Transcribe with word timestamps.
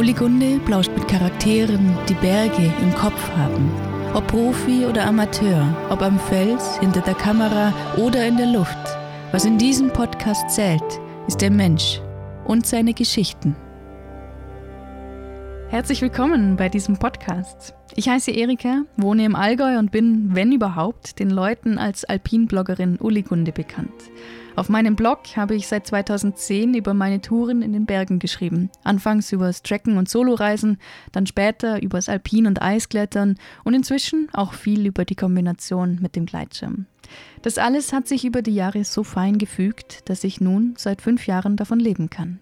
Uli 0.00 0.14
Gunde 0.14 0.58
plauscht 0.64 0.90
mit 0.96 1.06
Charakteren, 1.08 1.94
die 2.08 2.14
Berge 2.14 2.72
im 2.80 2.94
Kopf 2.94 3.30
haben. 3.36 3.70
Ob 4.14 4.26
Profi 4.28 4.86
oder 4.86 5.04
Amateur, 5.04 5.76
ob 5.90 6.00
am 6.00 6.18
Fels, 6.18 6.78
hinter 6.78 7.02
der 7.02 7.12
Kamera 7.12 7.70
oder 7.98 8.26
in 8.26 8.38
der 8.38 8.46
Luft. 8.46 8.78
Was 9.30 9.44
in 9.44 9.58
diesem 9.58 9.92
Podcast 9.92 10.48
zählt, 10.48 10.82
ist 11.26 11.42
der 11.42 11.50
Mensch 11.50 12.00
und 12.46 12.66
seine 12.66 12.94
Geschichten. 12.94 13.54
Herzlich 15.70 16.02
willkommen 16.02 16.56
bei 16.56 16.68
diesem 16.68 16.98
Podcast. 16.98 17.74
Ich 17.94 18.08
heiße 18.08 18.32
Erika, 18.32 18.82
wohne 18.96 19.24
im 19.24 19.36
Allgäu 19.36 19.78
und 19.78 19.92
bin, 19.92 20.34
wenn 20.34 20.50
überhaupt, 20.50 21.20
den 21.20 21.30
Leuten 21.30 21.78
als 21.78 22.04
Alpinbloggerin 22.04 22.98
Uli 22.98 23.22
Gunde 23.22 23.52
bekannt. 23.52 24.10
Auf 24.56 24.68
meinem 24.68 24.96
Blog 24.96 25.20
habe 25.36 25.54
ich 25.54 25.68
seit 25.68 25.86
2010 25.86 26.74
über 26.74 26.92
meine 26.92 27.20
Touren 27.20 27.62
in 27.62 27.72
den 27.72 27.86
Bergen 27.86 28.18
geschrieben. 28.18 28.68
Anfangs 28.82 29.30
übers 29.30 29.62
Trekken 29.62 29.96
und 29.96 30.08
Soloreisen, 30.08 30.78
dann 31.12 31.28
später 31.28 31.80
übers 31.80 32.08
Alpin- 32.08 32.48
und 32.48 32.60
Eisklettern 32.60 33.38
und 33.62 33.74
inzwischen 33.74 34.28
auch 34.32 34.54
viel 34.54 34.86
über 34.86 35.04
die 35.04 35.14
Kombination 35.14 36.00
mit 36.02 36.16
dem 36.16 36.26
Gleitschirm. 36.26 36.86
Das 37.42 37.58
alles 37.58 37.92
hat 37.92 38.08
sich 38.08 38.24
über 38.24 38.42
die 38.42 38.56
Jahre 38.56 38.82
so 38.82 39.04
fein 39.04 39.38
gefügt, 39.38 40.10
dass 40.10 40.24
ich 40.24 40.40
nun 40.40 40.74
seit 40.76 41.00
fünf 41.00 41.28
Jahren 41.28 41.56
davon 41.56 41.78
leben 41.78 42.10
kann. 42.10 42.40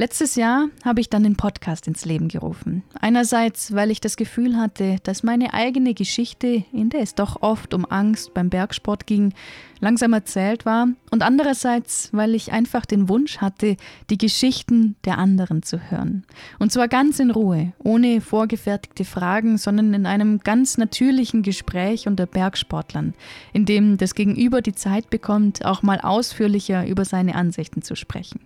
Letztes 0.00 0.36
Jahr 0.36 0.68
habe 0.84 1.00
ich 1.00 1.10
dann 1.10 1.24
den 1.24 1.34
Podcast 1.34 1.88
ins 1.88 2.04
Leben 2.04 2.28
gerufen. 2.28 2.84
Einerseits, 3.00 3.74
weil 3.74 3.90
ich 3.90 4.00
das 4.00 4.16
Gefühl 4.16 4.56
hatte, 4.56 4.98
dass 5.02 5.24
meine 5.24 5.54
eigene 5.54 5.92
Geschichte, 5.92 6.62
in 6.72 6.88
der 6.88 7.00
es 7.00 7.16
doch 7.16 7.42
oft 7.42 7.74
um 7.74 7.84
Angst 7.84 8.32
beim 8.32 8.48
Bergsport 8.48 9.08
ging, 9.08 9.34
langsam 9.80 10.12
erzählt 10.12 10.64
war 10.64 10.86
und 11.10 11.24
andererseits, 11.24 12.10
weil 12.12 12.36
ich 12.36 12.52
einfach 12.52 12.86
den 12.86 13.08
Wunsch 13.08 13.38
hatte, 13.38 13.76
die 14.08 14.18
Geschichten 14.18 14.94
der 15.04 15.18
anderen 15.18 15.64
zu 15.64 15.90
hören. 15.90 16.24
Und 16.60 16.70
zwar 16.70 16.86
ganz 16.86 17.18
in 17.18 17.32
Ruhe, 17.32 17.72
ohne 17.82 18.20
vorgefertigte 18.20 19.04
Fragen, 19.04 19.58
sondern 19.58 19.94
in 19.94 20.06
einem 20.06 20.38
ganz 20.38 20.78
natürlichen 20.78 21.42
Gespräch 21.42 22.06
unter 22.06 22.26
Bergsportlern, 22.26 23.14
in 23.52 23.64
dem 23.64 23.96
das 23.96 24.14
Gegenüber 24.14 24.62
die 24.62 24.76
Zeit 24.76 25.10
bekommt, 25.10 25.64
auch 25.64 25.82
mal 25.82 26.00
ausführlicher 26.00 26.86
über 26.86 27.04
seine 27.04 27.34
Ansichten 27.34 27.82
zu 27.82 27.96
sprechen. 27.96 28.38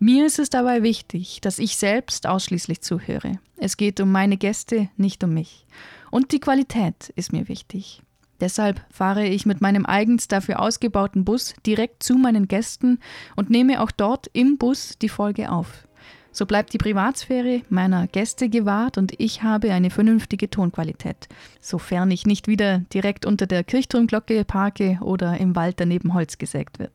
Mir 0.00 0.26
ist 0.26 0.38
es 0.38 0.48
dabei 0.48 0.84
wichtig, 0.84 1.40
dass 1.40 1.58
ich 1.58 1.76
selbst 1.76 2.28
ausschließlich 2.28 2.82
zuhöre. 2.82 3.40
Es 3.56 3.76
geht 3.76 3.98
um 4.00 4.12
meine 4.12 4.36
Gäste, 4.36 4.88
nicht 4.96 5.24
um 5.24 5.34
mich. 5.34 5.66
Und 6.12 6.30
die 6.30 6.38
Qualität 6.38 7.12
ist 7.16 7.32
mir 7.32 7.48
wichtig. 7.48 8.02
Deshalb 8.40 8.80
fahre 8.90 9.26
ich 9.26 9.44
mit 9.44 9.60
meinem 9.60 9.84
eigens 9.84 10.28
dafür 10.28 10.60
ausgebauten 10.60 11.24
Bus 11.24 11.54
direkt 11.66 12.04
zu 12.04 12.14
meinen 12.14 12.46
Gästen 12.46 13.00
und 13.34 13.50
nehme 13.50 13.82
auch 13.82 13.90
dort 13.90 14.28
im 14.32 14.56
Bus 14.56 14.96
die 15.02 15.08
Folge 15.08 15.50
auf. 15.50 15.88
So 16.30 16.46
bleibt 16.46 16.72
die 16.72 16.78
Privatsphäre 16.78 17.62
meiner 17.68 18.06
Gäste 18.06 18.48
gewahrt 18.48 18.98
und 18.98 19.12
ich 19.18 19.42
habe 19.42 19.72
eine 19.72 19.90
vernünftige 19.90 20.48
Tonqualität, 20.48 21.26
sofern 21.60 22.12
ich 22.12 22.26
nicht 22.26 22.46
wieder 22.46 22.80
direkt 22.94 23.26
unter 23.26 23.48
der 23.48 23.64
Kirchturmglocke 23.64 24.44
parke 24.44 24.98
oder 25.00 25.38
im 25.38 25.56
Wald 25.56 25.80
daneben 25.80 26.14
Holz 26.14 26.38
gesägt 26.38 26.78
wird. 26.78 26.92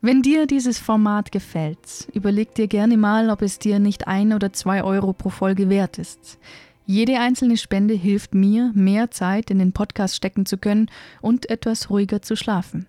Wenn 0.00 0.22
dir 0.22 0.46
dieses 0.46 0.78
Format 0.78 1.32
gefällt, 1.32 2.08
überleg 2.12 2.54
dir 2.54 2.68
gerne 2.68 2.96
mal, 2.96 3.30
ob 3.30 3.42
es 3.42 3.58
dir 3.58 3.80
nicht 3.80 4.06
ein 4.06 4.32
oder 4.32 4.52
zwei 4.52 4.84
Euro 4.84 5.12
pro 5.12 5.28
Folge 5.28 5.68
wert 5.68 5.98
ist. 5.98 6.38
Jede 6.86 7.18
einzelne 7.18 7.56
Spende 7.56 7.94
hilft 7.94 8.32
mir, 8.32 8.70
mehr 8.74 9.10
Zeit 9.10 9.50
in 9.50 9.58
den 9.58 9.72
Podcast 9.72 10.14
stecken 10.14 10.46
zu 10.46 10.56
können 10.56 10.88
und 11.20 11.50
etwas 11.50 11.90
ruhiger 11.90 12.22
zu 12.22 12.36
schlafen. 12.36 12.86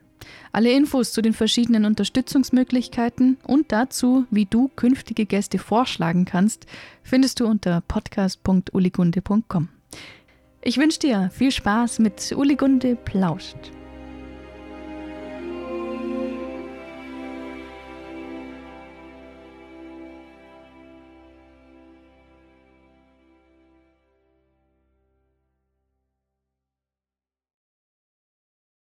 Alle 0.51 0.71
Infos 0.71 1.11
zu 1.11 1.23
den 1.23 1.33
verschiedenen 1.33 1.85
Unterstützungsmöglichkeiten 1.85 3.37
und 3.43 3.71
dazu, 3.71 4.25
wie 4.29 4.45
du 4.45 4.69
künftige 4.75 5.25
Gäste 5.25 5.57
vorschlagen 5.57 6.25
kannst, 6.25 6.67
findest 7.01 7.39
du 7.39 7.47
unter 7.47 7.81
podcast.uligunde.com. 7.81 9.69
Ich 10.61 10.77
wünsche 10.77 10.99
dir 10.99 11.31
viel 11.33 11.51
Spaß 11.51 11.99
mit 11.99 12.33
Uligunde 12.37 12.95
plauscht. 12.95 13.71